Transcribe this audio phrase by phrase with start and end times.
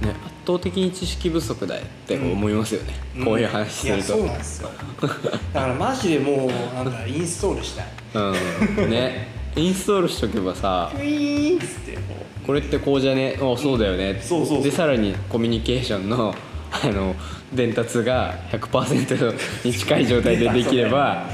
[0.00, 2.94] ね、圧倒的に知識不足だよって思いますよね、
[3.24, 4.70] こういう話すいやるとそうなんですよ。
[5.02, 7.86] だからマジでもうなんかインストールしたい。
[8.14, 8.90] うん。
[8.90, 9.28] ね。
[9.56, 12.00] インストールしとけばさクイーンっつってこ
[12.46, 13.36] これってこうじゃね？
[13.36, 14.62] あそうだよね、そうそうそう。
[14.62, 16.34] でさらにコミュニケーションの
[16.70, 17.16] あの
[17.52, 21.24] 伝達が100%に近い状態でできれば。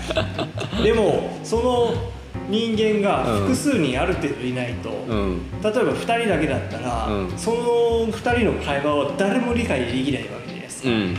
[0.80, 1.94] うでもその
[2.48, 5.40] 人間が複数にある程度いないと、うん。
[5.62, 7.38] 例えば2人だけだったら、うん。
[7.38, 7.56] その
[8.08, 11.14] 2人の会話を誰も理解できないわけじゃないですか、うん。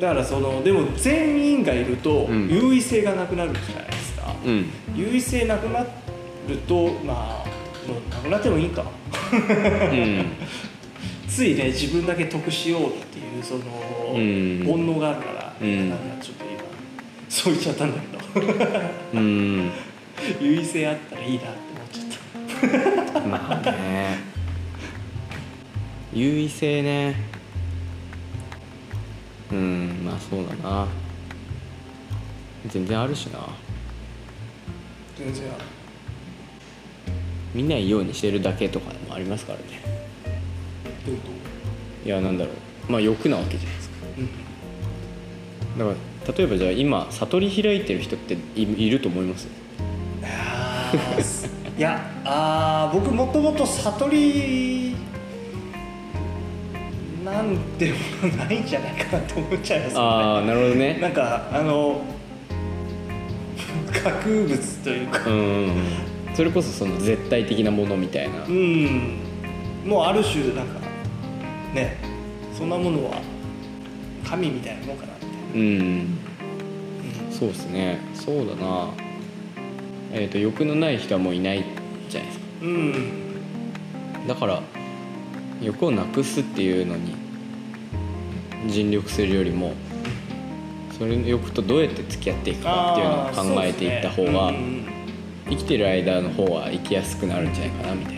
[0.00, 2.48] だからそのでも全員がいるとうん。
[2.48, 4.70] 優位性がなくなるじゃないですか、うん。
[4.94, 5.86] 優位性なくなる
[6.66, 8.84] とまあもうなくなってもいいか。
[9.32, 10.26] うん。
[11.28, 13.60] ついね自分だけ得しようっていうその
[14.14, 14.64] うん。
[14.66, 15.88] 煩悩があるから、うん。
[15.88, 16.62] なんかちょっと今
[17.28, 18.17] そう言っちゃったんだけど
[19.14, 19.70] うん
[20.40, 23.20] 優位性あったらいいなって思っちゃった。
[23.20, 24.18] まあね。
[26.12, 27.16] 優位性ね。
[29.50, 30.86] うんまあそうだな。
[32.66, 33.40] 全然あるしな。
[35.16, 35.44] 全然
[37.54, 39.64] 見ないようにしてるだけとかもありますからね。
[41.06, 41.28] どういうこ
[42.04, 42.52] いやなんだろ
[42.88, 42.92] う。
[42.92, 44.06] まあ欲なわけじゃないですか。
[44.06, 45.78] とうん。
[45.78, 45.96] だから
[46.36, 49.48] 例えばじゃあ今悟り開いてる人っていいると思います？
[51.76, 54.96] いやあー僕もともと悟り
[57.24, 57.96] なんでも
[58.36, 62.02] ないんじゃないかなって思っちゃいますああなるほどなねんかあの
[63.92, 65.28] 架空物というか。
[65.28, 65.72] うん。
[66.34, 68.44] それこそその絶対的なものみたいな。
[68.44, 69.18] うん。
[69.84, 70.80] もうある種なんか
[71.74, 71.96] ね
[72.56, 73.20] そんなものは
[74.24, 75.17] 神みたいなもんかな
[75.58, 76.18] うん。
[77.30, 77.98] そうですね。
[78.14, 78.88] そうだな。
[80.12, 81.64] えっ、と欲のない人はもういない
[82.08, 82.44] じゃないですか。
[82.62, 84.26] うん。
[84.26, 84.62] だから
[85.62, 87.14] 欲をなくすっていうのに
[88.68, 89.74] 尽力するよりも
[90.98, 94.98] それの欲とどうやって付き合っていくかっていうのを考えていった方が、ねうん
[95.48, 98.17] 生きてる間の方は生きやすくなるんじゃないかなみたい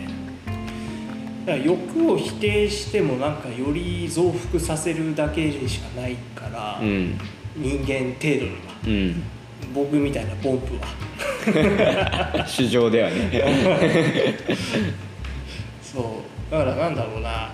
[1.45, 7.17] だから欲を否定してもなんかより増幅させるだけでしかないから、うん。
[7.55, 8.71] 人間程度には。
[8.85, 9.23] うん。
[9.73, 12.45] 僕みたいなポンプは。
[12.47, 13.31] 市場ではね。
[15.81, 16.51] そう。
[16.51, 17.49] だからなんだろうな。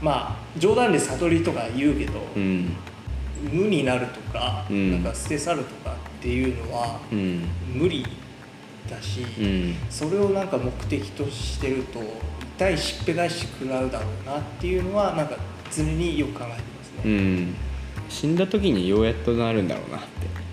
[0.00, 2.72] まあ冗談で悟りとか言うけど、うん。
[3.52, 5.02] 無になるとか,、うん。
[5.02, 7.42] なんか捨て去るとかっていうのはうん。
[7.74, 8.06] 無理
[8.88, 9.74] だし、うん。
[9.90, 12.00] それをなんか目的としてると
[12.56, 15.36] 痛いしっぺ返し食らうだろうなっていうのはなんか
[15.74, 17.54] 常によく考えてますうねん。
[18.08, 20.06] 死んだ時にようやっとなるんだろうなって。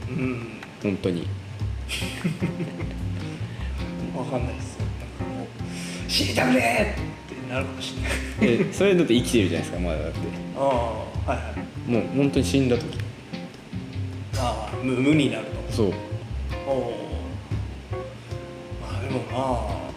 [0.09, 0.47] うん、
[0.81, 1.27] 本当に。
[4.15, 4.85] わかんないですよ。
[4.85, 4.91] な
[5.25, 5.47] んかもう
[6.07, 7.01] 死にたくねえ
[7.31, 7.93] ってなるかもし
[8.41, 8.57] れない。
[8.57, 10.17] でそれだって生きてるじゃないですかまだだって。
[10.57, 10.63] ああ
[11.31, 11.53] はいは
[11.87, 11.91] い。
[11.91, 12.83] もう本当に死んだ時。
[14.37, 15.51] ああ無無になると。
[15.73, 15.93] そう。
[16.67, 16.93] おお
[18.81, 19.90] まあでもまあ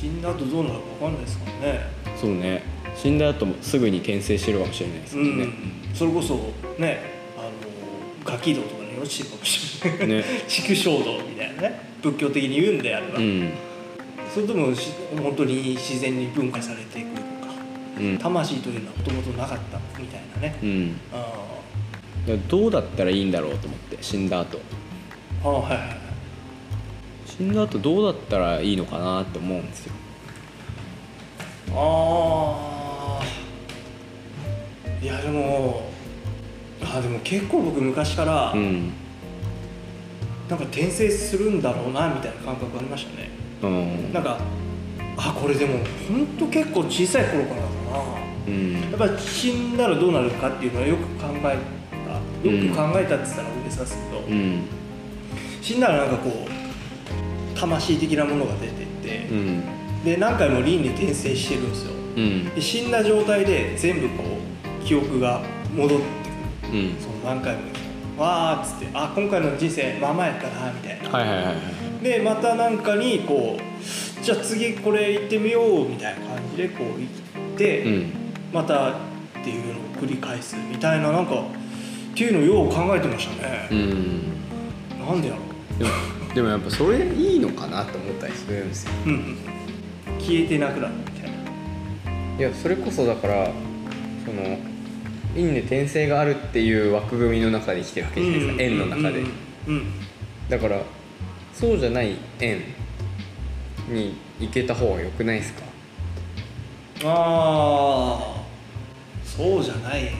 [0.00, 1.80] 死んだ後どうなるかわかんないですからね。
[2.18, 2.62] そうね。
[2.96, 5.54] 死んだ後もすぐに転生してるかもしれないですうん、けどね、
[5.94, 6.34] それこそ
[6.78, 7.00] ね
[7.38, 7.50] あの
[8.24, 10.08] ガキ道とかに落ちてるかもしれない。
[10.08, 10.24] ね。
[10.48, 11.80] 畜生道みたいなね。
[12.00, 13.50] 仏教的に言うんであれば、うん。
[14.32, 14.88] それともし
[15.22, 17.14] 本当に自然に分化されていくの
[17.46, 17.54] か。
[18.00, 18.16] うん。
[18.16, 20.96] 魂というのはもともとなかったみたいなね、うん。
[21.12, 21.30] あ
[22.48, 24.58] どうだったらいいんだろうと思って死んだ後。
[25.44, 26.09] あああはいはいはい
[27.40, 29.94] 死んだ後どうだったらいいのかなって思うんですよ。
[31.72, 33.24] ああ
[35.02, 35.88] いやでも
[36.82, 38.92] あでも結構僕昔から、うん。
[40.50, 43.30] なんか転生するんだろうなみたいな感覚ありましたね。
[43.62, 44.12] うん。
[44.12, 44.36] なんか
[45.16, 47.70] あこれでも本当結構小さい頃からだな。
[48.48, 48.74] うん。
[48.82, 54.66] やっぱり死んだらどうなるかっていうのはよく考えたよく考えたって言ったら大げさですけど、うん。
[55.62, 56.59] 死んだらなんかこう
[57.60, 59.62] 魂的なものが出てってう、ん。
[60.04, 61.92] で何回も輪廻転生してるんですよ。
[62.16, 62.54] うん。
[62.54, 64.24] で死んだ状態で全部こ
[64.82, 65.42] う記憶が
[65.76, 66.04] 戻って
[66.68, 66.78] くる。
[66.78, 66.96] うん。
[66.98, 67.62] その何回も
[68.16, 71.10] わーっつってあ今回の人生まあまあやったなみたいな。
[71.10, 72.04] はいはいはいはい。
[72.04, 77.06] でまたなんかにこうじゃあ次これ行ってみようみたいな感じでこう行
[77.54, 78.12] って、うん。
[78.52, 78.94] またっ
[79.44, 83.68] ていうのを繰り返すみたいななんかっていうのをよう考えてましたね。
[83.70, 84.22] う、ん。
[84.98, 85.49] なんでやろ
[85.80, 85.90] でも
[86.34, 88.92] でもやっぱそれいいのかなと思ったりするんですよ。
[89.06, 89.36] う、うんうん、
[90.20, 91.38] 消えてなくなるみたいな。
[92.38, 93.50] いやそれこそだから
[94.26, 94.58] その
[95.34, 99.26] 因縁転生があるっていう枠組みの中で生きてるわけじゃないですか、円の中で、うん
[99.68, 99.92] うん
[100.48, 100.82] だから
[101.54, 102.58] そうじゃない円
[103.88, 105.62] に行けた方が良くないですか？
[107.04, 108.42] ああ
[109.24, 110.10] そうじゃない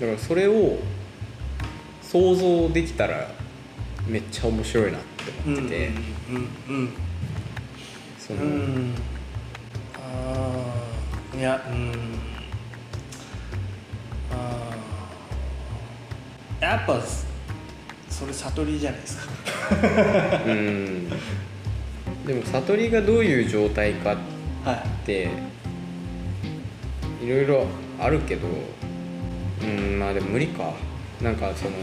[0.00, 0.78] だからそれを
[2.02, 3.30] 想像できたら
[4.08, 5.06] めっちゃ面白いなって
[5.46, 5.88] 思ってて、
[6.30, 6.36] うん
[6.76, 6.92] うん
[8.18, 8.42] その。
[8.42, 8.94] うん。
[11.38, 11.92] いやうん。
[14.32, 14.70] あ
[16.60, 17.00] あやっぱ
[18.08, 19.22] それ悟りじゃないですか。
[20.46, 21.08] うん。
[22.26, 24.16] でも悟りがどういう状態か
[24.64, 24.72] は
[25.02, 25.30] って
[27.22, 27.28] い。
[27.28, 27.66] ろいろ
[28.00, 28.48] あるけど
[29.62, 30.72] うんまあでも無理か。
[31.22, 31.74] なんかそのい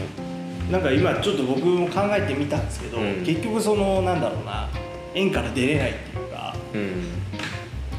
[0.70, 3.24] なんか今ちょっと僕も考えてみたんですけど、うん。
[3.24, 4.68] 結局そのなんだろうな
[5.14, 6.90] 円から出れないっていうかうん。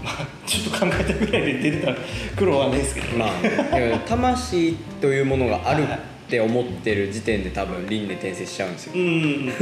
[0.03, 1.97] まあちょっと考えたぐらいで出れたら
[2.35, 3.17] 苦労はないですけどね。
[3.17, 5.87] まあ魂というものがあるっ
[6.29, 8.93] て思ってる時点で多分輪廻転生しちゃうんですよ。
[8.95, 9.45] うん。
[9.45, 9.59] だか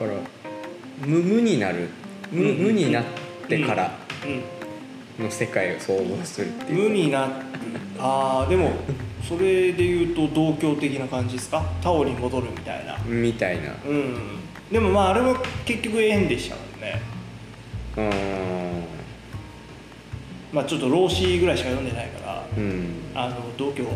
[0.00, 0.10] ら
[1.06, 1.88] 無無になる。
[2.32, 2.56] 無うん。
[2.58, 3.04] 無になっ
[3.48, 5.24] てからうん。
[5.24, 6.88] の世界を想像するっていう。
[6.88, 7.32] 無になる
[7.98, 8.72] ああでも
[9.28, 11.62] それで言うと同居的な感じですか？
[11.82, 12.96] タオに戻るみたいな。
[13.04, 13.72] みたいな。
[13.84, 14.14] うん。
[14.70, 17.00] でもまああれも結局縁でしたもんね。
[17.96, 18.08] うー。
[18.82, 18.84] ん
[20.52, 22.86] まあちょっと老子ぐらいしか読んでないからうん。
[23.14, 23.88] あの同居よ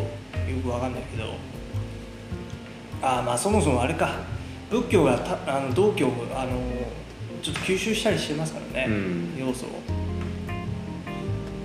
[0.63, 1.33] くわかんないけど。
[3.01, 4.15] ああまあそもそもあれか。
[4.69, 6.61] 仏教がたあの道教をあの
[7.41, 9.33] ちょっと吸収したりしてますからね、うん。
[9.37, 9.69] 要素を。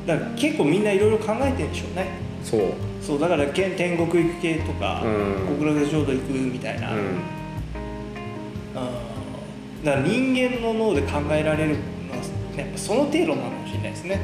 [0.07, 2.61] だから結構みんないろいろ考えてるんでしょうねそう。
[3.03, 5.59] そうだから天国行く系とか、うん。
[5.59, 7.01] 極楽浄土行くみたいな、うん。
[9.85, 12.19] だから人間の脳で考えられるのは、
[12.57, 14.21] やっぱその程度なのかもしれないですね。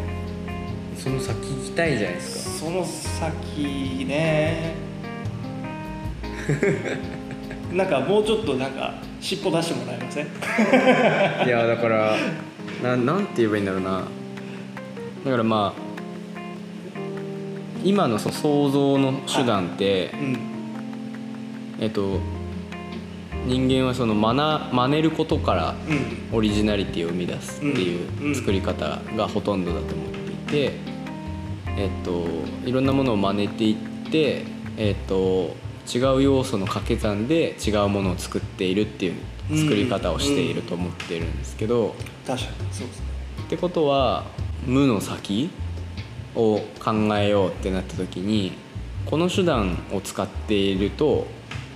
[0.96, 2.66] その先行きたいじゃないですか。
[2.66, 4.74] その先ね。
[7.72, 10.26] なんかもうちょっとなんか尻尾出してもらえません？
[11.46, 12.16] いやだから
[12.82, 14.02] ななんて言えばいいんだろうな。
[15.24, 15.81] だからまあ
[17.84, 20.38] 今のその想像の手段って、うん。
[21.80, 22.20] えっと
[23.46, 26.36] 人間はその真な真似ることからうん。
[26.36, 28.32] オリジナリティを生み出すっていうん。
[28.32, 30.34] う作り方がほとんどだと思ってい
[30.70, 30.72] て、
[31.76, 32.24] えっと
[32.64, 34.44] いろんなものを真似ていって、
[34.76, 35.56] えっと
[35.92, 39.14] 違う要素の掛け算で違うものを作っているっていう
[39.56, 43.06] 作り方をしていると思ってるんですけど、確かにそうですね。
[43.42, 44.24] ってことは
[44.64, 45.50] 無の先
[46.34, 48.52] を考えようってなった時に
[49.06, 51.26] この手段を使っていると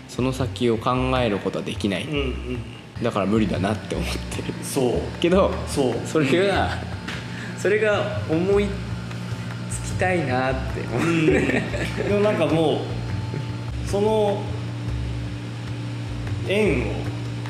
[0.08, 3.02] その先を考えることはできない、うんうん。
[3.02, 4.54] だから無理だなって思ってる。
[4.62, 4.92] そう。
[5.20, 5.94] けどそう。
[6.06, 6.70] それが
[7.58, 8.66] それが思い
[9.70, 11.62] つきたいなって思う、うんで
[12.10, 12.82] もなんかも
[13.84, 14.42] うその
[16.48, 16.92] 縁を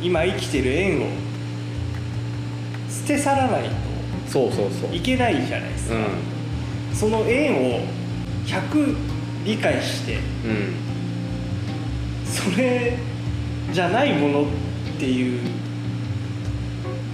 [0.00, 1.06] 今生きてる縁を
[2.88, 3.70] 捨て去らない
[4.26, 4.91] そうそうそう。
[4.91, 5.99] といけないじゃないですか、う
[6.98, 7.81] その縁を
[8.46, 8.96] 100
[9.44, 10.22] 理解してんうん。
[12.25, 12.96] それ
[13.70, 14.46] じゃないものっ
[14.98, 15.40] ていう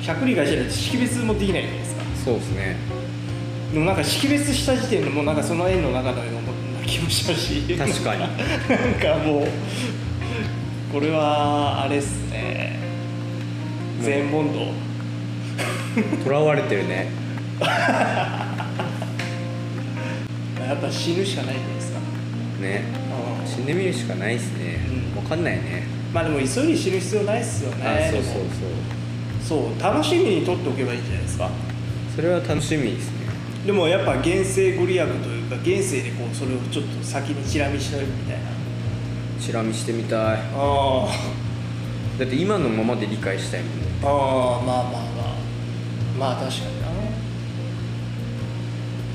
[0.03, 2.03] 100理解してないと識別もできないじゃないですか。
[2.25, 2.77] そうですね。
[3.73, 7.63] でもなんか識別した時点でもうなんかその縁の中のような気もしたし。
[7.77, 8.21] 確かに。
[8.21, 8.31] なん
[9.19, 9.49] かもう
[10.93, 12.79] これはあれっすね。
[14.01, 14.93] 全問答。
[16.25, 17.11] とらわれてるね
[20.67, 21.99] やっぱ死ぬしかないじゃないですか。
[22.61, 22.85] ね。
[23.41, 23.47] うん。
[23.47, 25.23] 死んでみるしかないっすね、うん。
[25.23, 25.85] 分かんないね。
[26.13, 27.87] まあでも急いで死ぬ必要ないっすよね。
[27.87, 28.43] あそうそうそう。
[29.43, 31.51] そう楽しみにとっておけばいいんじゃないですか。
[32.15, 33.23] それは楽しみですね。
[33.67, 38.43] でもやっぱ現世ご利益というか現世でこうそれをちょっと先にチラ見しとくみたいな。
[39.41, 40.39] チラ見してみたい。
[40.39, 41.09] ああ。
[42.19, 43.87] だって今のままで理解したいもんね。
[44.05, 44.93] ああまあまあ
[46.23, 46.33] まあ。
[46.35, 46.81] まあ確かに。
[46.82, 46.82] な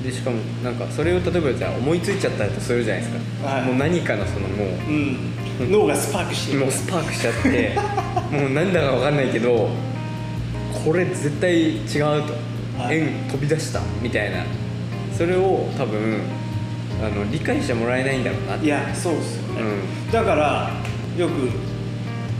[0.07, 3.65] でしかもなんかそれを例えばじゃあ思いついちゃったとするじゃないですか、はい。
[3.65, 4.67] もう何かのそのもう。
[4.67, 5.71] うん。
[5.71, 6.59] 脳がスパークしてる。
[6.61, 7.75] もうスパークしちゃって。
[8.31, 9.69] もうなんだか分かんないけど
[10.85, 12.97] これ絶対違うと、はい。
[12.97, 14.45] 円飛び出したみたいな。
[15.17, 16.21] それを多分
[17.03, 18.65] あの理解してもらえないんだろうなって。
[18.65, 19.61] いやそうですよね、
[20.09, 20.71] うだから
[21.17, 21.35] よくう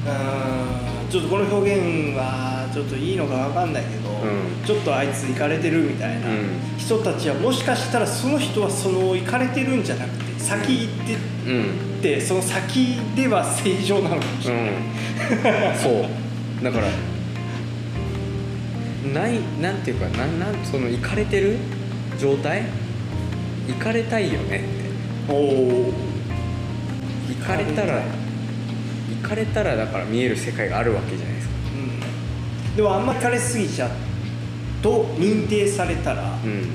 [0.05, 4.65] ーんちょっとこの表現はちょっといいのかわかんないけど、うん。
[4.65, 6.27] ちょっとあいつ行かれてるみたいな。
[6.27, 6.77] うん。
[6.77, 11.15] 人たちはもしかしたらその人はその行かれてるんじゃなくて先行って
[11.51, 11.63] うん。
[11.99, 15.77] ってその先では正常なのかもしうれない、ん。
[15.77, 16.63] そう。
[16.63, 16.87] だから
[19.13, 21.57] ないなんていうかなんなんその行かれてる
[22.19, 22.63] 状態？
[23.67, 24.67] 行かれたいよねって。
[25.29, 25.93] おお
[27.29, 31.53] 行かれたら行かれたらだから見える世界があるわけじゃないですか。
[32.69, 32.75] うん。
[32.75, 33.91] でもあんま行かれすぎちゃっ
[34.81, 36.65] と認定されたら、うん。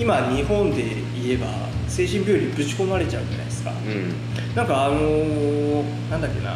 [0.00, 0.84] 今日本で
[1.22, 1.46] 言えば
[1.88, 4.54] 精神病院にぶち込まれちゃうじゃないですか、うん。
[4.54, 6.54] なんかあのーなんだっけな。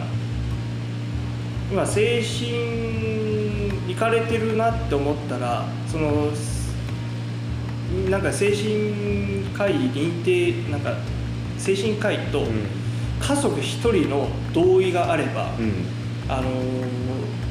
[1.71, 6.29] 今精神いかれてるなって思ったらその
[8.09, 10.95] なんか精神科医認定なんか
[11.59, 12.47] 精神科医とうん。
[13.21, 15.73] 家族一人の同意があれば、うん。
[16.29, 16.53] あのー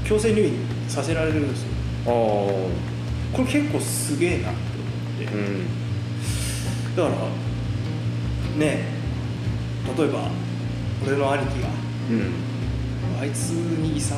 [0.03, 0.51] 強制入院
[0.89, 1.69] させられるんですよ
[3.33, 4.59] これ結構すげえなって
[5.23, 5.81] 思って、うん
[6.95, 7.15] だから
[8.57, 8.83] ね
[9.97, 10.27] 例えば
[11.05, 11.69] 俺の兄貴が
[12.09, 12.33] うん。
[13.21, 14.17] あいつに遺産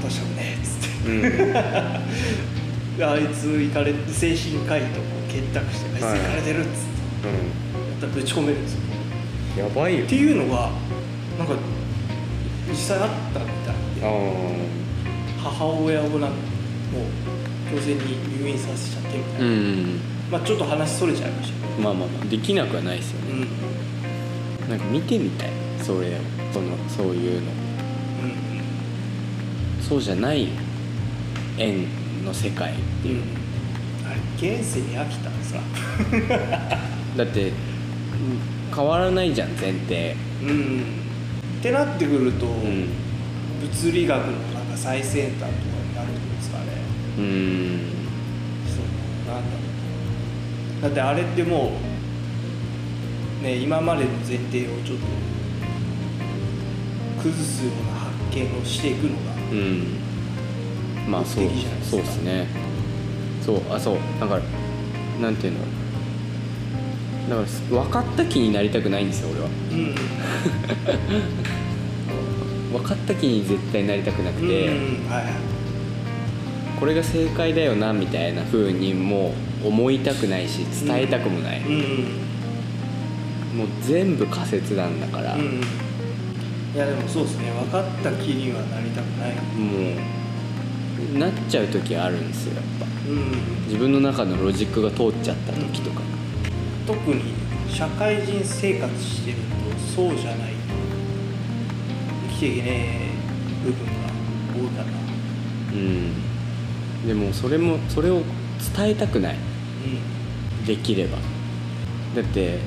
[0.00, 1.10] 渡したくねえっつって。
[1.10, 1.12] う
[1.52, 1.56] ん。
[3.04, 6.78] あいつ行かれて精神科医と結託してあいつはい行かれてるっつって。
[7.28, 7.34] や
[7.98, 8.80] ったらぶち込めるんですよ。
[9.56, 10.04] うんやばいよ。
[10.04, 10.70] っていうのが
[11.38, 11.54] なんか
[12.70, 14.06] 実際あったみたいで。
[14.06, 14.08] あ
[15.42, 16.32] 母親をなんかも
[16.98, 18.00] う強制に
[18.40, 20.00] 入院させちゃってみたいな、あうん。
[20.32, 23.40] まあちょっと話それちゃいましたけまあまあまあできなくはないですよどうん。
[23.42, 23.46] ね
[24.70, 25.50] なんか見てみたい
[25.82, 26.18] それを
[26.52, 27.50] そのそういうの。
[27.50, 27.58] うん
[29.80, 30.48] そうじゃない
[31.56, 31.86] 縁
[32.24, 33.22] の世界っていう、
[34.06, 35.60] あれ現世に飽きたんですか？
[37.16, 37.52] だってうん
[38.74, 40.14] 変わらないじゃん前提。
[40.42, 40.82] うん
[41.58, 42.86] ってなってくると、うん。
[43.62, 45.46] 物理学のなんか最先端と
[47.18, 47.80] うん。
[48.66, 49.50] そうなんだ。
[49.50, 49.58] ろ
[50.80, 51.72] うだってあれっても
[53.40, 55.06] うね今までの前提をちょっと
[57.22, 61.10] 崩すような発見をしていくのがうん。
[61.10, 61.44] まあそう
[61.82, 62.46] そうですね。
[63.44, 63.96] そうあそう。
[64.20, 64.42] だから
[65.20, 65.58] なんていうの？
[67.28, 69.46] だから分かった気になりたくないんですよ俺は。
[69.46, 69.94] うん。
[72.78, 75.10] 分かった気に絶対なりたくなくうんて、うん。
[75.10, 75.32] はいはい
[76.78, 81.78] これが正解だよなみたいな風にもう思いたくないし伝えたくもない、うんうん。
[83.58, 85.46] もう全部仮説なんだから、うんうん。
[86.74, 87.50] いやでもそうですね。
[87.50, 89.34] 分かった気にはなりたくない。
[89.56, 89.96] も
[91.14, 92.86] うなっちゃう時あるんですよやっぱ。
[93.08, 93.32] うん
[93.66, 96.00] 自分の中のロジックが通っちゃった時とか、
[96.86, 97.22] 特に
[97.68, 99.42] 社会人生活してると
[99.94, 100.54] そうじゃないと
[102.30, 103.92] 生きていけねえ部分が
[104.54, 104.88] 多いかな。
[105.72, 106.27] うん
[107.08, 108.22] でもそれもそれを
[108.76, 109.36] 伝えたくない。
[110.66, 111.16] できれば。
[112.14, 112.58] だって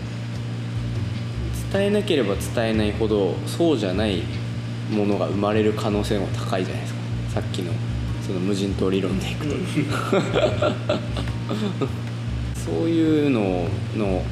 [1.72, 4.24] 伝えなければ伝えないほどそうじゃない
[4.90, 7.00] ものが生まれる可能性も高いじゃないですか。
[7.36, 7.72] さっきの
[8.26, 9.56] その無人島理論でいくと、
[12.60, 14.24] そういうのの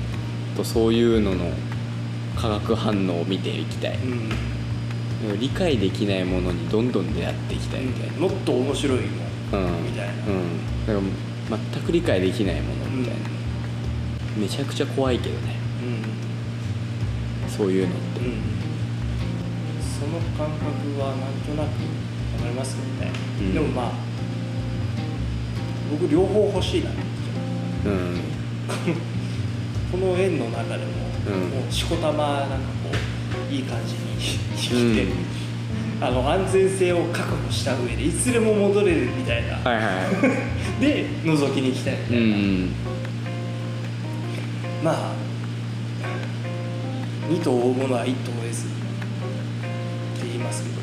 [0.57, 1.51] とそういうのの
[2.35, 5.39] 化学反応を見ていきたい、うん。
[5.39, 13.19] 理解できないものにどんどん出会っていきたいみたいな、もっと面白いもんうんみたいなうん、だから全く理解できないものみたいな、
[14.37, 15.55] めちゃくちゃ怖いけどね。
[15.83, 16.29] うん
[17.49, 18.41] そういうのって、うん。
[19.81, 20.69] その感覚
[21.01, 23.53] はなんとなくわかりますよね、うん。
[23.53, 23.91] でもまあ
[25.91, 26.99] 僕両方欲しいなって。
[27.85, 28.21] うん。
[29.91, 30.91] この円の中でも,、
[31.27, 31.49] うん。
[31.49, 32.91] もうしこたまなんかこ
[33.49, 33.99] ういい感じに
[34.55, 35.07] 生きて、
[36.01, 42.69] あの安全性を確保した上でいつでも戻れるみたいな、はいはい で覗きに行きたいみたういな、ん
[44.81, 45.11] まあ
[47.29, 50.75] 二頭追うものは一頭ですって言いますけど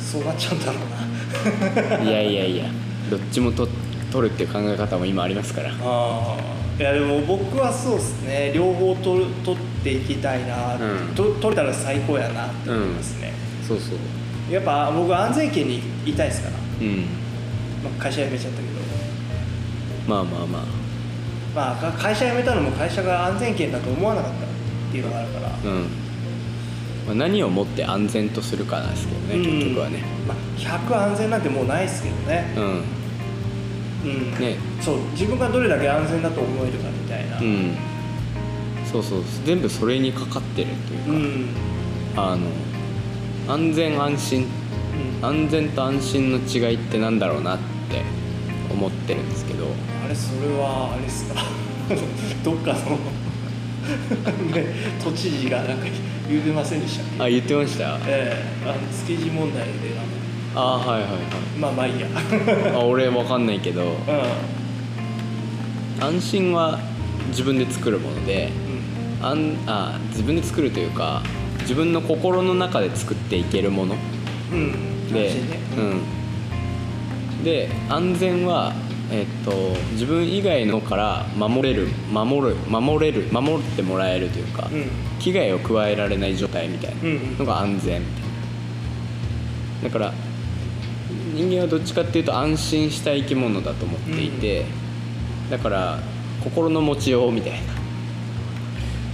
[0.00, 2.04] そうなっちゃうんだろうな。
[2.10, 2.64] いやいやいや。
[3.10, 3.68] どっちもと
[4.12, 5.70] 取るっていう考え方も今ありますから。
[5.70, 6.36] ああ。
[6.78, 8.52] いやでも僕はそうですね。
[8.54, 11.14] 両方取る取っていきたいな、うん。
[11.14, 13.31] と取れたら最高やなって思いますね、
[13.66, 14.52] そうそう。
[14.52, 16.96] やっぱ僕安全圏にいたいですから、うん。
[17.82, 18.72] まあ、会社辞めちゃったけど。
[20.06, 20.82] まあまあまあ。
[21.54, 24.48] まあか会社辞めたのも会社が安全圏だと思わなかったっ
[24.90, 25.82] ていうのがあるから、うん、
[27.06, 29.42] まあ、何をもって安全とするかなんですけどね、うん。
[29.44, 30.02] 結局はね。
[30.26, 32.54] まあ、100安全なんてもうないですけどね。
[32.56, 32.64] うん。
[32.64, 34.40] うん。
[34.40, 34.56] ね。
[34.80, 37.38] そう自分がどれだけ安全だと思えるかみたいな。
[37.38, 37.76] うん。
[38.90, 39.22] そうそう。
[39.44, 41.00] 全部それにかかってるという
[42.14, 42.32] か、うん。
[42.32, 42.46] あの
[43.48, 44.46] 安全安心。
[45.20, 45.26] うん。
[45.26, 48.02] 安全と安心の違いってなんだろうなって
[48.72, 49.66] 思ってるんですけど。
[50.04, 51.42] あれそれはあれですか？
[52.44, 52.98] どっかの？
[54.54, 54.64] ね
[55.02, 55.86] 都知事がなんか
[56.28, 57.98] 言うてませんでしたあ言ってました？
[58.06, 58.32] え
[58.64, 58.68] え。
[58.68, 58.74] あの
[59.06, 59.72] 築地問題で
[60.54, 61.10] ああはいはいはい。
[61.10, 61.16] の
[61.58, 62.06] まあまあいいや。
[62.74, 63.82] あ俺わかんないけど。
[63.92, 63.94] う
[66.00, 66.78] 安心は
[67.28, 68.46] 自分で作るもので
[69.22, 69.24] ん。
[69.24, 71.22] あんあ自分で作るというか
[71.62, 73.96] 自分の心の中で作っていけるもの。
[74.52, 74.58] うん。
[74.58, 78.72] うんでね、うん、で安全は
[79.10, 79.50] えっと
[79.92, 84.86] 自分以外のから守れる守る守れる守ってもらえるというか、うん。
[85.18, 87.38] 危害を加えられない状態みたいなうんうん。
[87.38, 88.00] のが安全。
[88.00, 90.12] みたいなだから
[91.34, 94.64] 人間はどっちかっていうと安心した生き物だと思っていて、
[95.50, 95.98] だから
[96.44, 97.71] 心の持ちようみたいな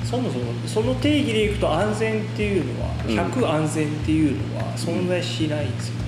[0.08, 3.32] そもそもその定義でいくと安全っていうのはうん。
[3.32, 6.00] 100安全っていうのは存在しないんですよね。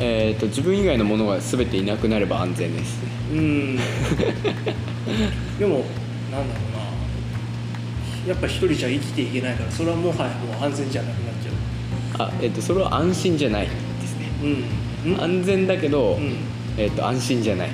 [0.00, 3.08] えー、と自分以外のものが全ていなくなれば安全ですね。
[3.32, 3.76] うん。
[5.56, 5.84] でも
[6.32, 8.30] なんだろうな。
[8.32, 13.70] やっぱ一人じゃ生きていけないからそれはもはやもう安全じゃなくなっちゃあ、えー、とそれは安心じゃないで
[14.06, 14.26] すね。
[14.42, 15.12] ううん。
[15.14, 15.20] うん。
[15.20, 16.34] あ安全だけど、うん。
[16.76, 17.70] えー、と安心じゃない。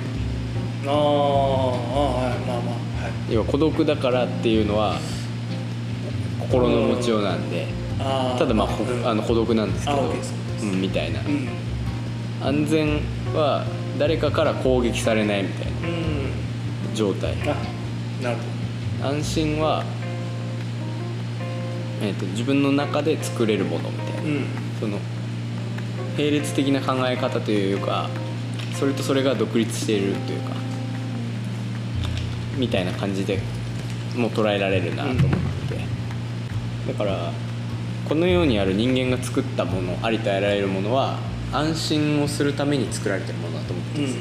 [0.85, 2.75] あーあーはいまあまあ。
[2.75, 2.86] はい
[3.29, 4.99] 要は孤独だからっていうのは
[6.39, 9.07] 心の持ちようなんでただまあほうん。
[9.07, 10.13] あの孤独なんですけど
[10.61, 11.19] うん、みたいな。
[11.19, 11.47] うん。
[12.41, 12.99] 安全
[13.33, 13.63] は
[13.99, 16.95] 誰かから攻撃されないみたいなうん。
[16.95, 17.33] 状態。
[17.43, 17.55] あ
[18.23, 18.37] なる
[19.01, 19.83] ほ安心は、
[22.01, 24.21] えー、と自分の中で作れるものみたいな、
[24.79, 24.97] その
[26.17, 28.09] 並列的な考え方というか
[28.79, 30.55] それとそれが独立しているというか
[32.57, 33.39] みたいな感じで
[34.15, 35.47] もう捉えられるなと思って。
[35.67, 35.81] て、
[36.87, 37.31] だから
[38.07, 41.19] この世にある人間が作ったものありとあらゆるものは
[41.51, 44.05] 安心をするために作られてるものだと思ってうん。
[44.05, 44.17] ます、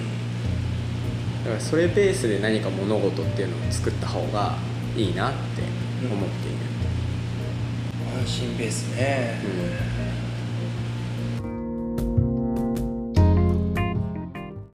[1.45, 4.57] だからそれベースで何か物事っていうのを作った方が
[4.97, 5.39] いいなって
[6.03, 6.59] 思っている、
[8.21, 9.41] 安心ベースね、
[9.91, 9.96] うん